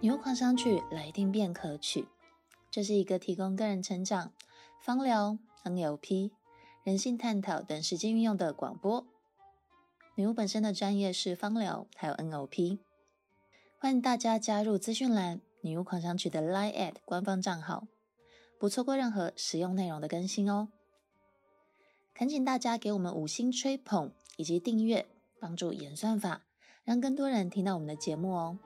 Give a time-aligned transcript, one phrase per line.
[0.00, 2.06] 女巫狂想曲来听便可取，
[2.70, 4.32] 这是一个提供个人成长、
[4.80, 6.30] 芳疗、NLP、
[6.84, 9.04] 人性探讨等实际运用的广播。
[10.14, 12.78] 女巫本身的专业是芳疗，还有 NLP。
[13.76, 17.88] 欢迎大家加入资讯栏“女巫狂想曲”的 Line@ at 官方账号，
[18.56, 20.68] 不错过任何实用内容的更新哦。
[22.14, 25.08] 恳请大家给我们五星吹捧以及订阅，
[25.40, 26.42] 帮助演算法，
[26.84, 28.58] 让更多人听到我们的节目哦。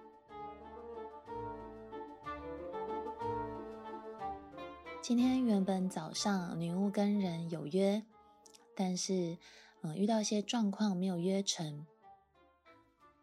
[5.03, 8.05] 今天原本早上女巫跟人有约，
[8.77, 9.37] 但是
[9.81, 11.85] 嗯遇到一些状况没有约成，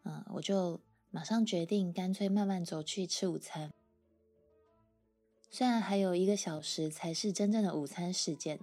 [0.03, 3.71] 嗯我就马上决定干脆慢慢走去吃午餐。
[5.49, 8.59] 虽然还有一个小时才是真正的午餐时间，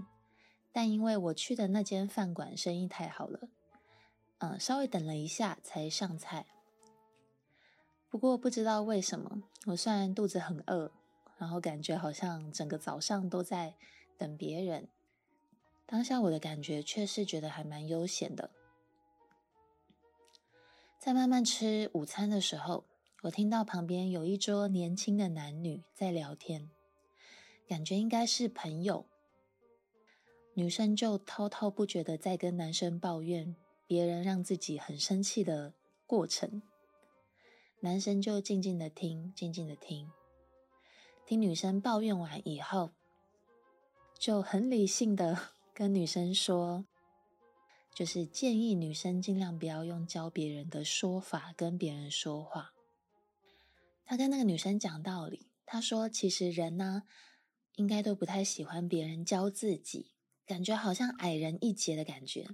[0.71, 3.49] 但因为我去的那间饭馆生意太好了，
[4.41, 6.45] 嗯稍微等了一下才上菜。
[8.11, 10.93] 不过不知道为什么，我虽然肚子很饿。
[11.39, 13.75] 然后感觉好像整个早上都在
[14.17, 14.89] 等别人，
[15.85, 18.51] 当下我的感觉却是觉得还蛮悠闲的。
[20.99, 22.85] 在慢慢吃午餐的时候，
[23.23, 26.71] 我听到旁边有一桌年轻的男女在聊天，
[27.69, 29.07] 感觉应该是朋友。
[30.55, 33.55] 女生就滔滔不绝的在跟男生抱怨
[33.87, 35.75] 别人让自己很生气的
[36.07, 36.63] 过程，
[37.81, 40.11] 男生就静静的听，静静的听。
[41.27, 42.93] 听女生抱怨完以后，
[44.17, 46.87] 就很理性的 跟女生说，
[47.93, 52.73] 就是建议女生尽量不要用教别人的说法跟别人说话。
[54.05, 57.03] 他跟那个女生讲道理，他说其实人呢，
[57.75, 60.13] 应该都不太喜欢别人教自己，
[60.47, 62.51] 感觉好像矮人一截的感觉。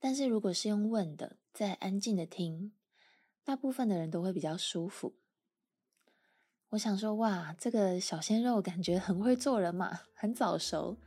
[0.00, 2.72] 但是如果是用问的，再安静的听，
[3.44, 5.14] 大部分的人都会比较舒服。
[6.74, 10.98] 我想说，哇，这个小鲜肉感觉很会做人嘛，很早熟，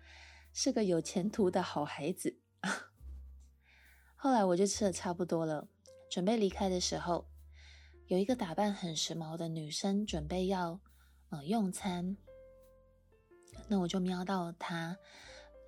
[0.53, 2.39] 是个有前途的好孩子。
[4.15, 5.67] 后来我就吃的差不多了，
[6.09, 7.27] 准备离开的时候，
[8.05, 10.79] 有一个打扮很时髦的女生准备要
[11.31, 12.15] 呃用餐，
[13.67, 14.97] 那我就瞄到她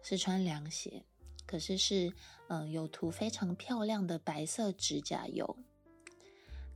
[0.01, 1.06] 是穿凉鞋，
[1.45, 2.13] 可是是
[2.47, 5.57] 嗯、有涂非常漂亮的白色指甲油。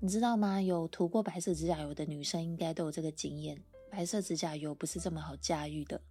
[0.04, 0.62] 你知道吗？
[0.62, 3.64] 有涂过白色指甲油的女生应该都有这个经验。
[3.90, 6.02] 白色指甲油不是这么好驾驭的。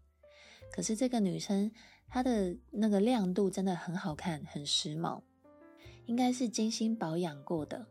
[0.73, 1.71] 可是这个女生
[2.09, 5.21] 她的那个亮度真的很好看，很时髦，
[6.07, 7.87] 应该是精心保养过的。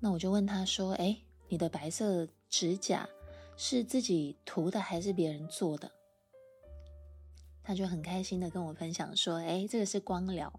[0.00, 3.08] 那我就问她说：“诶，你的白色指甲
[3.56, 5.92] 是自己涂的还是别人做的？”
[7.64, 10.52] 他就很开心的跟我分享说：“诶，这个是光疗。”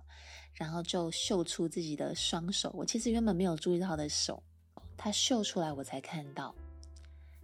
[0.55, 4.41] 然后就秀出自己的双手，我其实原本没有注意到他的手，
[4.97, 6.55] 他秀出来我才看到，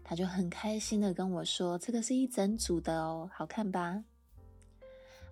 [0.04, 4.04] 他就很开心的跟我说：“这个是一整组的哦，好看吧？”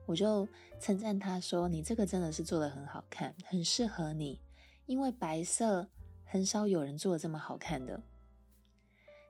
[0.06, 0.48] 我就
[0.80, 4.42] 称赞他说：“你这个真的是做的很好看，很适合你，
[4.86, 5.88] 因为白色
[6.26, 8.02] 很少有人做的这么好看的。”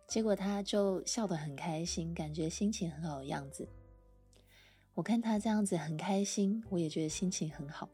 [0.08, 3.70] 结果他就笑得很开心，感觉心情很好的样子。
[5.00, 7.88] 我看他这样子很开心，我也觉得心情很好。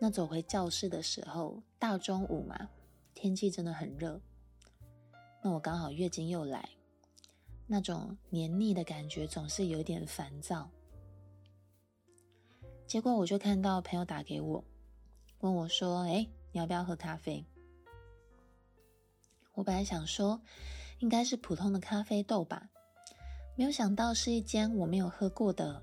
[0.00, 2.70] 那走回教室的时候，大中午嘛，
[3.12, 4.18] 天气真的很热。
[5.42, 6.66] 那我刚好月经又来，
[7.66, 10.66] 那种黏腻的感觉总是有点烦躁。
[12.86, 14.64] 结果我就看到朋友打给我，
[15.40, 17.44] 问我说：“哎，你要不要喝咖啡？”
[19.52, 20.40] 我本来想说，
[21.00, 22.70] 应该是普通的咖啡豆吧，
[23.56, 25.82] 没有想到是一间我没有喝过的，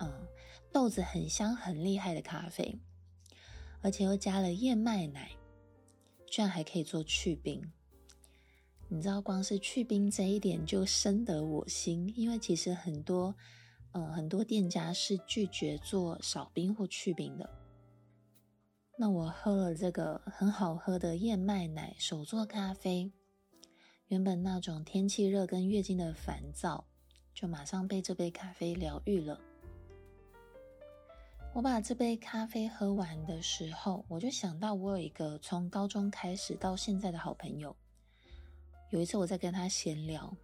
[0.00, 0.26] 嗯，
[0.72, 2.76] 豆子很香很厉害的咖啡。
[3.82, 5.30] 而且又加了燕麦奶，
[6.26, 7.62] 居然还可以做去冰。
[8.88, 13.34] 你知道，光是去冰这一点就深得我心，因为其实很多，
[13.92, 17.50] 呃，很多店家是拒绝做少冰或去冰的。
[18.96, 23.12] 那我喝了这个很好喝的燕麦奶手做咖啡，
[24.06, 26.86] 原本那种天气热跟月经的烦躁，
[27.34, 29.38] 就马上被这杯咖啡疗愈了。
[31.52, 37.74] 我把这杯咖啡喝完的时候，我就想到我有一个从高中开始到现在的好朋友。
[38.90, 40.36] 有一次我在跟他闲聊，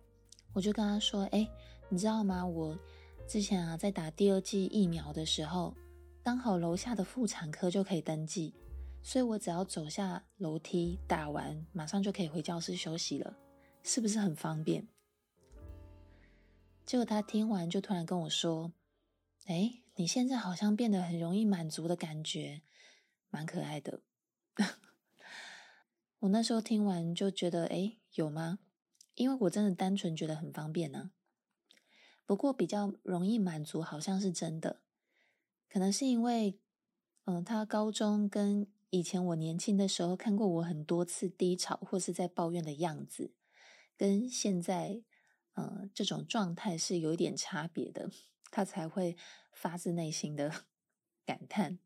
[0.53, 1.49] 我就跟他说：“哎，
[1.89, 2.45] 你知道吗？
[2.47, 2.79] 我
[3.27, 5.75] 之前啊在打第二剂疫苗的时候，
[6.23, 8.55] 刚好楼下的妇产科就可以登记，
[9.03, 13.37] 所以我只要走下楼梯打完，马上就可以回教室休息了，
[13.83, 14.87] 是不是很方便？”
[16.91, 18.73] 结果他听完就突然跟我说
[19.47, 22.63] ：“哎。”你现在好像变得很容易满足的感觉，
[23.29, 24.03] 蛮可爱的。
[26.19, 28.59] 我那时候听完就觉得，诶，有吗？
[29.15, 31.13] 因为我真的单纯觉得很方便呢。
[32.27, 34.81] 不过比较容易满足，好像是真的。
[35.69, 36.59] 可能是因为，
[37.27, 43.33] 嗯，他高中跟以前我年轻的时候看过我很多次低潮或是在抱怨的样子，
[43.97, 45.05] 跟现在，
[45.61, 48.11] 嗯，这种状态是有一点差别的，
[48.51, 49.15] 他才会
[49.53, 50.65] 发自内心的
[51.27, 51.79] 感叹。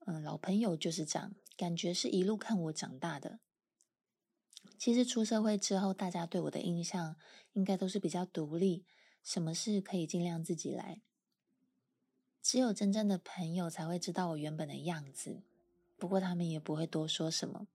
[0.00, 3.40] 嗯，老朋友就是这样，感觉是一路看我长大的。
[4.78, 7.16] 其实出社会之后，大家对我的印象
[7.54, 8.84] 应该都是比较独立，
[9.22, 11.00] 什么事可以尽量自己来。
[12.42, 15.42] 只有真正的朋友才会知道我原本的样子，
[15.96, 17.66] 不过他们也不会多说什么。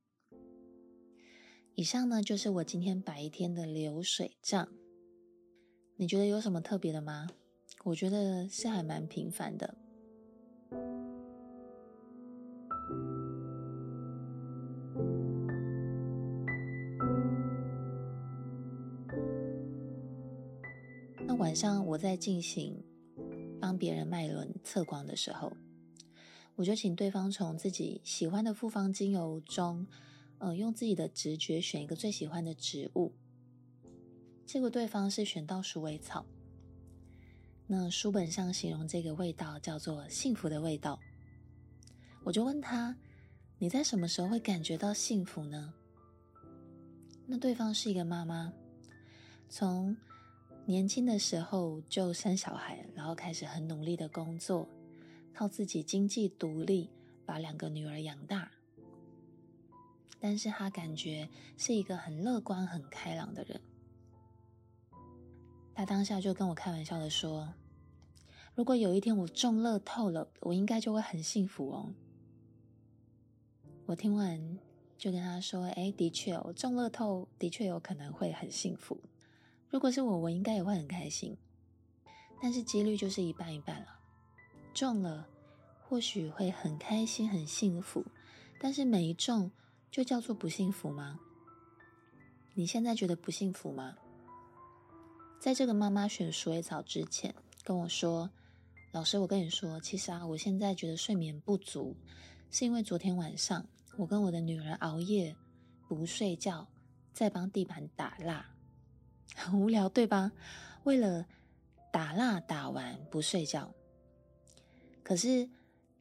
[1.76, 4.68] 以上呢，就是我今天白天的流水账。
[5.96, 7.30] 你觉得有什么特别的吗？
[7.86, 9.76] 我觉得是还蛮平凡的。
[21.28, 22.84] 那晚上我在进行。
[23.60, 25.56] 帮别人脉轮测光的时候，
[26.56, 29.86] 我就请对方从自己喜欢的复方精油中，
[30.42, 33.14] 呃，用自己的直觉选一个最喜欢的植物。
[34.46, 36.26] 结果对方是选到鼠尾草。
[37.68, 41.00] 那书本上形容这个味道叫做幸福的味道。
[42.24, 42.98] 我就问他
[43.60, 45.74] ：“你在什么时候会感觉到幸福呢？”
[47.28, 48.52] 那对方是一个妈妈，
[49.48, 49.96] 从。
[50.64, 54.70] 年轻的时候就生小孩，然后开始很努力的工作，
[55.34, 56.88] 靠自己经济独立，
[57.26, 58.52] 把两个女儿养大。
[60.22, 61.28] 但是他感觉
[61.58, 63.60] 是一个很乐观、很开朗的人。
[65.74, 67.52] 他当下就跟我开玩笑的说
[68.54, 71.90] ：“如果有一天我中乐透了，我应该就会很幸福哦。”
[73.88, 74.60] 我听完
[74.98, 78.98] 就跟他说：“哎，的确哦，中乐透的确有可能会很幸福。”
[79.70, 81.36] 如果是我，我应该也会很开心，
[82.42, 83.88] 但是几率就是一半一半了。
[84.74, 85.28] 中了，
[85.88, 88.06] 或许会很开心、很幸福，
[88.60, 89.50] 但是没中
[89.92, 91.20] 就叫做不幸福吗？
[92.54, 93.98] 你现在觉得不幸福吗？
[95.40, 98.30] 在这个妈妈选鼠尾草之前跟我说
[98.94, 101.98] ：“老师，我跟你说，其实啊，我现在觉得睡眠不足，
[102.50, 103.68] 是因为昨天晚上
[103.98, 105.36] 我跟我的女儿熬夜
[105.90, 106.68] 不睡觉，
[107.12, 108.46] 在帮地板打蜡。
[109.36, 110.32] ”很无聊，对吧？
[110.84, 111.26] 为了
[111.92, 113.74] 打蜡打完不睡觉，
[115.04, 115.50] 可是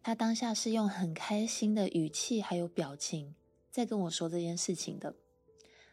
[0.01, 3.35] 她当下是用很开心的语气还有表情
[3.71, 5.17] 在跟我说这件事情的，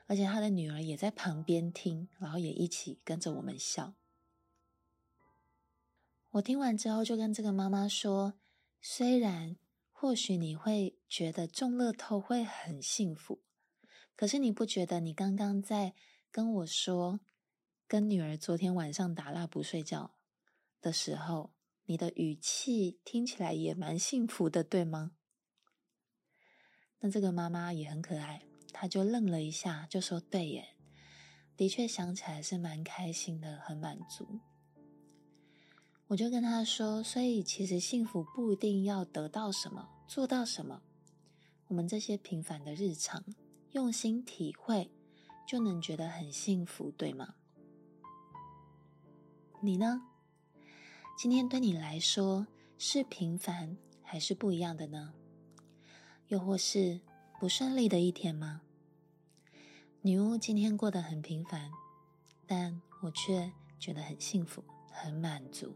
[0.08, 3.94] 而且他的女儿也在旁边听，然后也一起跟着我们笑。
[6.32, 8.34] 我听完之后就跟这个妈妈说：
[8.82, 9.58] 虽然
[9.92, 13.42] 或许你会觉得中乐透会很幸福，
[14.16, 15.94] 可是你不觉得你刚刚在
[16.32, 17.20] 跟我说，
[17.88, 20.16] 跟女儿昨天晚上打蜡不睡觉
[20.82, 21.54] 的时候，
[21.86, 25.17] 你的语气听起来也蛮幸福的，对吗？
[27.00, 30.70] 那这个妈妈也很可爱，她就愣了一下，就说：“对耶，
[31.56, 34.40] 的确想起来是蛮开心的，很满足。”
[36.08, 40.82] 我就跟她说：“所以其实幸福不一定要得到什么，做到什么，
[41.68, 43.24] 我们这些平凡的日常，
[43.71, 44.92] 用心体会。”
[45.48, 47.36] 就能觉得很幸福，对吗？
[49.62, 50.02] 你呢？
[51.18, 52.45] 今天对你来说
[52.78, 55.14] 是平凡还是不一样的呢？
[56.28, 57.00] 又或是
[57.40, 58.62] 不顺利的一天吗？
[60.02, 61.72] 女巫今天过得很平凡，
[62.46, 65.74] 但我却觉得很幸福，很满足。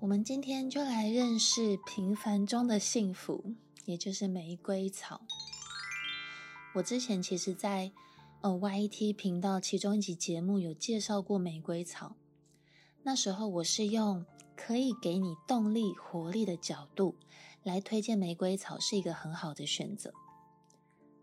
[0.00, 3.54] 我们今天就来认识平凡中的幸福，
[3.88, 5.22] 也就是玫瑰草。
[6.74, 7.90] 我之前其实在
[8.42, 12.14] 呃 YT 频道其中一集节目有介绍过玫瑰草，
[13.02, 17.14] 那时候我是用可以给你动力、活力的角度
[17.62, 20.12] 来推荐玫瑰草是一个很好的选择。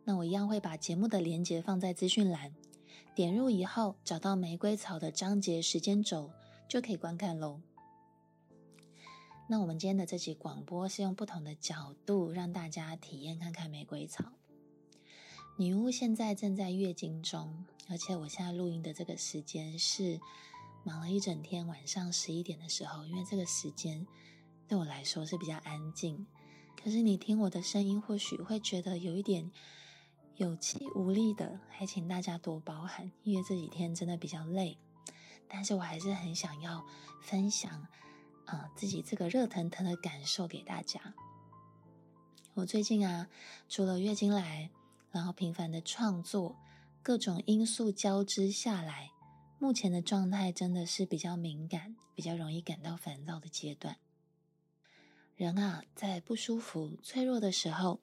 [0.03, 2.51] 那我一样会把节目的连接放在资讯栏，
[3.13, 6.31] 点入以后找到玫瑰草的章节时间轴
[6.67, 7.61] 就可以观看喽。
[9.47, 14.25] 那我们今天的这期广播是用不同的角度让大家体验看看玫瑰草。
[15.55, 20.19] 女巫现在正在月经中，而且我现在录音的这个时间是
[20.83, 24.07] 忙了一整天，晚上十一点的时候，因为这个时间
[24.67, 26.25] 对我来说是比较安静。
[26.83, 29.51] 可是你听我的声音，或许会觉得有一点
[30.37, 34.75] 有气无力的，还请大家多包涵，因为这几天真的比较累，
[35.47, 36.83] 但是我还是很想要
[37.21, 37.87] 分享
[38.45, 41.13] 啊、自己这个热腾腾的感受给大家。
[42.53, 43.27] 我最近啊，
[43.67, 44.69] 除了月经来，
[45.11, 46.55] 然后频繁的创作，
[47.03, 49.11] 各种因素交织下来，
[49.59, 53.97] 目前的状态真的是比较敏感，比较容易感到烦躁的阶段。
[55.35, 58.01] 人啊，在不舒服、脆弱的时候，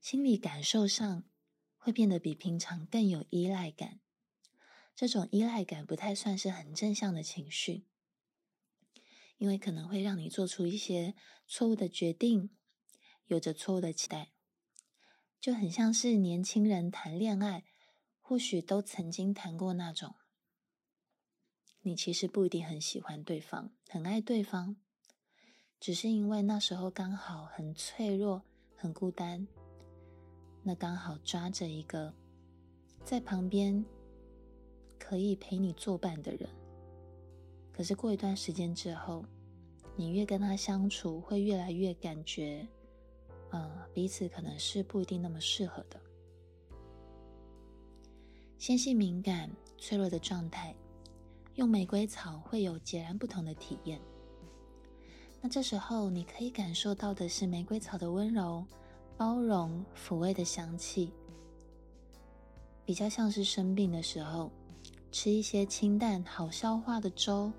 [0.00, 1.24] 心理感受上
[1.76, 4.00] 会变得比平常更有依赖感。
[4.94, 7.84] 这种依赖感不太算是很正向的情绪，
[9.38, 11.14] 因为可能会让你做出一些
[11.46, 12.50] 错误的决定。
[13.26, 14.32] 有着错误的期待，
[15.40, 17.64] 就很像是年轻人谈恋爱，
[18.20, 20.16] 或许都曾经谈过那种。
[21.80, 24.76] 你其实不一定很喜欢对方，很爱对方，
[25.80, 28.42] 只是因为那时候刚好很脆弱、
[28.76, 29.48] 很孤单，
[30.62, 32.12] 那刚好抓着一个
[33.02, 33.82] 在旁边
[34.98, 36.61] 可以陪你作伴的人。
[37.72, 39.24] 可是过一段时间之后，
[39.96, 42.66] 你越跟他相处，会越来越感觉。
[43.50, 46.00] 呃，彼此可能是不一定那么适合的。
[48.58, 50.74] 纤细敏感、脆弱的状态，
[51.56, 54.00] 用玫瑰草会有截然不同的体验。
[55.40, 58.64] 那这时候，你可以感受到的是玫瑰草的温柔、
[59.16, 61.12] 包容、抚慰的香气，
[62.84, 64.50] 比较像是生病的时候，
[65.10, 67.52] 吃一些清淡、好消化的粥，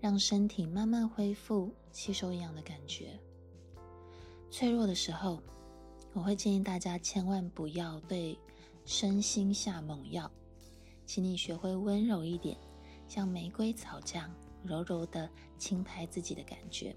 [0.00, 3.18] 让身体慢慢恢复、吸收营养的感觉。
[4.50, 5.42] 脆弱的时候，
[6.12, 8.38] 我会建议大家千万不要对
[8.84, 10.30] 身心下猛药，
[11.04, 12.56] 请你学会温柔一点，
[13.08, 16.94] 像玫瑰草这样柔柔的轻拍自己的感觉。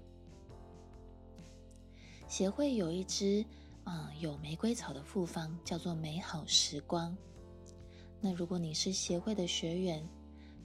[2.28, 3.44] 协会有一支
[3.82, 7.16] 啊、嗯、有玫瑰草的复方，叫做美好时光。
[8.20, 10.08] 那如果你是协会的学员，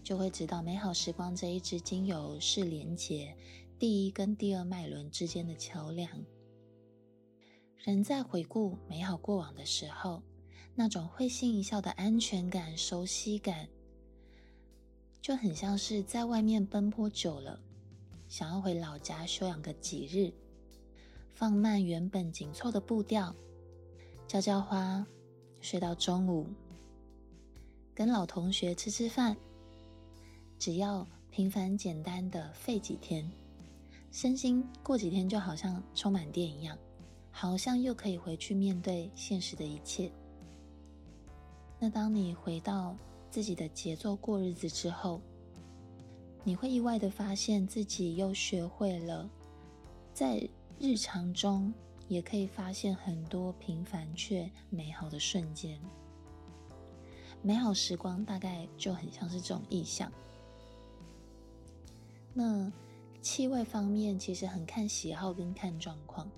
[0.05, 3.35] 就会知道美好时光这一支精油是连接
[3.79, 6.07] 第一跟第二脉轮之间的桥梁。
[7.75, 10.21] 人在回顾美好过往的时候，
[10.75, 13.67] 那种会心一笑的安全感、熟悉感，
[15.19, 17.59] 就很像是在外面奔波久了，
[18.27, 20.31] 想要回老家休养个几日，
[21.33, 23.35] 放慢原本紧凑的步调，
[24.27, 25.03] 浇浇花，
[25.61, 26.45] 睡到中午，
[27.95, 29.35] 跟老同学吃吃饭，
[30.65, 33.31] 只要平凡简单的废几天，
[34.09, 36.75] 身心过几天就好像充满电一样。
[37.29, 40.11] 好像又可以回去面对现实的一切。
[41.77, 42.97] 那当你回到
[43.29, 45.21] 自己的节奏过日子之后，
[46.43, 49.29] 你会意外的发现自己又学会了
[50.15, 51.71] 在日常中
[52.07, 55.79] 也可以发现很多平凡却美好的瞬间。
[57.43, 60.11] 美好时光大概就很像是这种意象。
[62.37, 62.69] 那
[63.21, 66.29] 气味方面其实很看喜好跟看状况。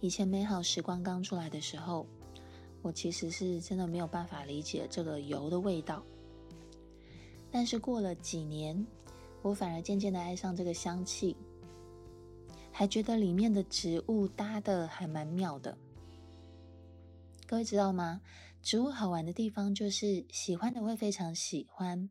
[0.00, 2.06] 以前美好时光刚出来的时候，
[2.80, 6.00] 我其实是真的没有办法理解这个油的味道。
[7.50, 8.86] 但是过了几年，
[9.42, 11.36] 我反而渐渐的爱上这个香气，
[12.70, 15.76] 还觉得里面的植物搭的还蛮妙的。
[17.48, 18.20] 各位知道吗？
[18.62, 22.08] 植物好玩的地方就是喜欢的会非常喜欢，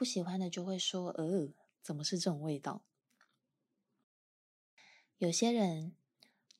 [0.00, 1.52] 不喜欢的就会说：“呃，
[1.82, 2.82] 怎么是这种味道？”
[5.18, 5.94] 有些人。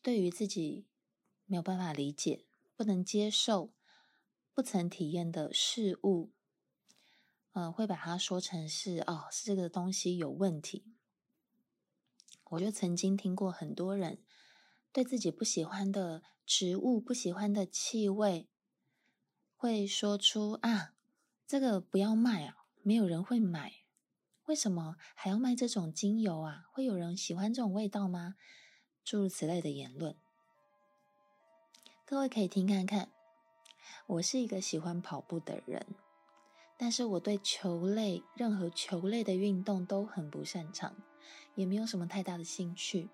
[0.02, 0.86] 对于自己
[1.44, 3.74] 没有办法理解、不能接受、
[4.54, 6.30] 不曾体验的事物，
[7.52, 10.94] 呃，会把它说成是哦，是这个东西有问题。
[12.44, 14.22] 我就曾经听过很多人
[14.90, 18.48] 对自己不喜欢的植物、不喜欢的气味，
[19.54, 20.94] 会说出啊，
[21.46, 23.74] 这个不要卖啊，没有人会买。
[24.46, 26.64] 为什么还要卖这种精油啊？
[26.72, 28.34] 会有人喜欢这种味道吗？
[29.04, 30.16] 诸如此类的言论，
[32.04, 33.10] 各位可以听看看。
[34.06, 35.86] 我是一个喜欢跑步的人，
[36.76, 40.96] 但是我对球类，任何球类的运动都很不擅长，
[41.54, 43.08] 也没有什么太大的兴趣。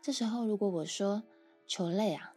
[0.00, 1.22] 这时候，如果我说
[1.66, 2.34] 球类啊，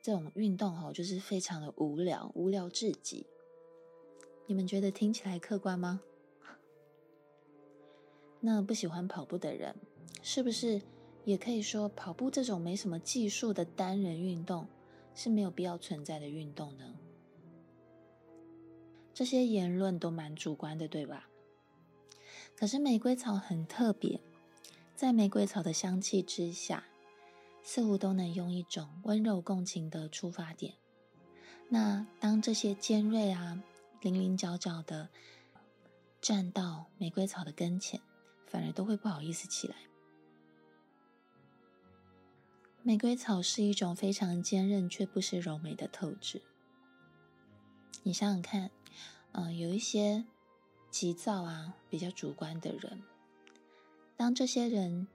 [0.00, 3.26] 这种运动哦，就是非常的无聊，无聊至极。
[4.50, 6.00] 你们觉得听起来客观吗？
[8.42, 9.76] 那不喜欢跑步的人，
[10.22, 10.82] 是不是？
[11.24, 14.66] 也可以说，跑步这种没什么技术的单人运动
[15.14, 16.96] 是没有必要存在的运动呢？
[19.14, 21.28] 这些言论都蛮主观的，对吧？
[22.56, 24.20] 可是玫瑰草很特别，
[24.96, 26.82] 在玫瑰草的香气之下，
[27.62, 30.74] 似乎都能用一种温柔共情的出发点。
[31.68, 33.62] 那当这些尖锐啊，
[34.00, 35.08] 零零角角的
[36.20, 38.00] 站到玫瑰草的跟前，
[38.46, 39.76] 反而都会不好意思起来。
[42.82, 46.40] 玫瑰草是一种非常坚韧却不失柔美的特质。
[48.02, 48.70] 你想想看，
[49.32, 50.24] 嗯、有一些
[50.90, 53.02] 急躁啊、比较主观的人，
[54.16, 55.06] 当这些人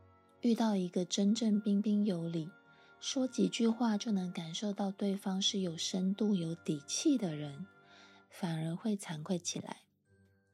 [0.41, 2.51] 遇到一个真正彬彬有礼，
[2.99, 7.65] 说几句话就能感受到对方是有深度、有底气的人，
[8.29, 9.83] 反而会惭愧起来，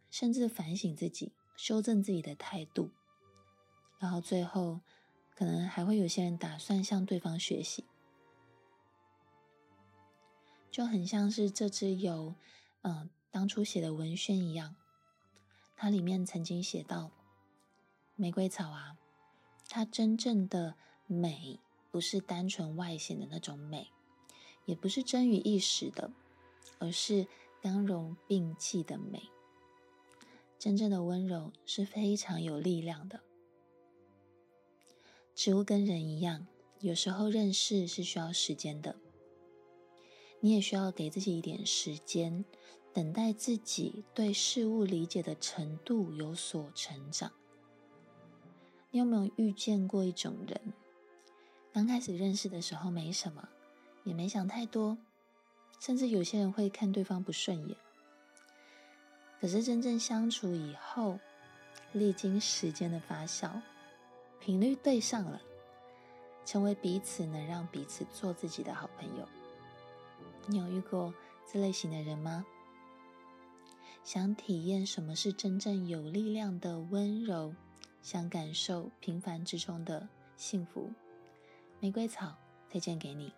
[0.10, 2.92] 甚至反省自己，修正自己的态度，
[4.00, 4.82] 然后最后。
[5.34, 7.86] 可能还会有些人打算向对方学习，
[10.70, 12.36] 就很像是这支由
[12.84, 14.76] 嗯当初写的文宣一样，
[15.76, 17.10] 它里面曾经写到，
[18.16, 18.98] 玫瑰草啊，
[19.68, 20.76] 它真正的
[21.08, 21.60] 美
[21.90, 23.90] 不是单纯外显的那种美，
[24.66, 26.12] 也不是臻于一时的，
[26.78, 27.26] 而是
[27.62, 29.30] 刚柔并济的美。
[30.58, 33.22] 真正的温柔是非常有力量的。
[35.36, 36.48] 植物跟人一样，
[36.80, 38.96] 有时候认识是需要时间的。
[40.40, 42.44] 你也需要给自己一点时间，
[42.92, 47.32] 等待自己对事物理解的程度有所成长。
[48.90, 50.74] 你有没有遇见过一种人，
[51.72, 53.50] 刚开始认识的时候没什么，
[54.04, 54.98] 也没想太多，
[55.82, 57.76] 甚至有些人会看对方不顺眼。
[59.40, 61.20] 可是真正相处以后，
[61.92, 63.50] 历经时间的发酵。
[64.40, 65.42] 频率对上了，
[66.46, 69.28] 成为彼此能让彼此做自己的好朋友。
[70.46, 71.12] 你有遇过
[71.52, 72.46] 这类型的人吗？
[74.04, 77.56] 想体验什么是真正有力量的温柔，
[78.04, 80.08] 想感受平凡之中的
[80.38, 80.92] 幸福，
[81.80, 82.36] 玫瑰草
[82.70, 83.34] 推荐给你。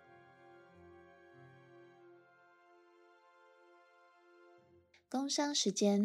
[5.16, 6.04] 工商时间，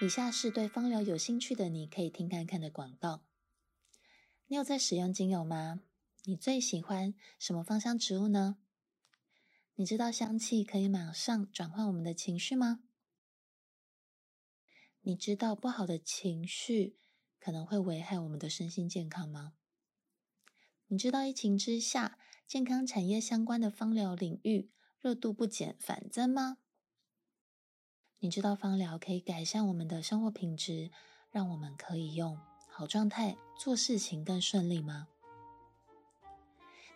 [0.00, 3.22] 以下是对芳疗有兴趣的你可以听看看的广告。
[4.48, 5.82] 你有在使用精油吗？
[6.24, 8.56] 你最喜欢什么芳香植物呢？
[9.76, 12.82] 你知道香气可以马上转换我们的情绪吗？
[15.02, 16.98] 你知道不好的情绪
[17.38, 19.52] 可能会危害我们的身心健康吗？
[20.88, 26.58] 你知道疫情之下健康产业相关的芳疗领域热度不减反增吗？
[28.24, 30.92] 你知道芳疗可以改善我们的生活品质，
[31.32, 35.08] 让我们可以用好状态，做事情更顺利吗？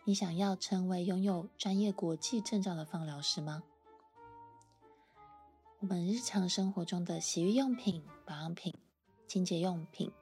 [0.04, 3.64] 你想要成为拥有专业国际证照的芳疗师吗？
[5.80, 8.72] 我们日常生活中的洗浴用品、保养品、
[9.26, 10.12] 清洁用品，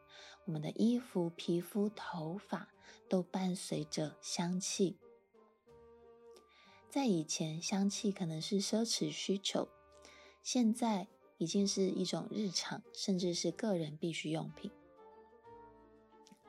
[0.47, 2.71] 我们的衣服、皮肤、头发
[3.11, 4.97] 都伴随着香气。
[6.89, 9.69] 在以前，香气可能是奢侈需求，
[10.45, 14.71] 现在已经是一种日常，甚至是个人必需用品。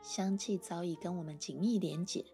[0.04, 2.26] 香气早已跟我们紧密连结，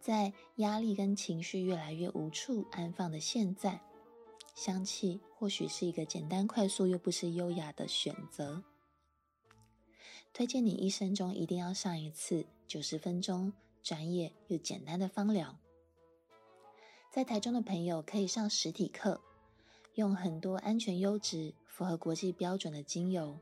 [0.00, 3.82] 在压力跟情绪越来越无处安放的现在，
[4.54, 8.64] 香气或许是一个简单快速又不失优雅的选择。
[10.32, 15.58] 推荐你一生中一定要上一次九十分钟专业又简单的芳疗。
[17.12, 19.22] 在台中的朋友可以上实体课，
[19.96, 23.38] 用很多安全、优质、符合国际标准的精油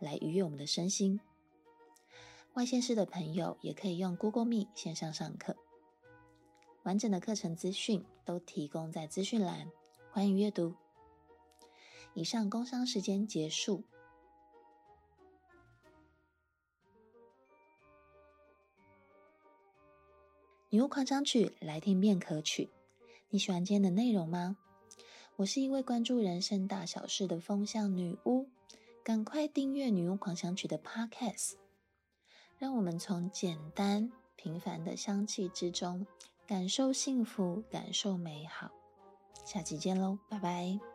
[0.00, 1.20] 来愉悦我们的身心。
[2.54, 5.56] 外县市的朋友也可以用 Google Meet 线上上课，
[6.82, 9.70] 完整的课程资讯都提供在资讯栏，
[10.10, 10.74] 欢迎阅读。
[12.14, 13.84] 以上工商时间结束。
[20.68, 22.70] 女巫狂想曲来听便可取。
[23.30, 24.56] 你喜欢今天的内容吗？
[25.36, 28.46] 我是一位关注人生大小事的风向女巫，
[29.02, 31.54] 赶快订阅女巫狂想曲的 Podcast。
[32.58, 36.06] 让我们从简单平凡的香气之中
[36.46, 38.70] 感受幸福，感受美好。
[39.44, 40.91] 下期见喽，拜拜。